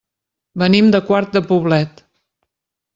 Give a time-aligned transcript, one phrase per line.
[0.61, 2.05] Venim de Quart de Poblet.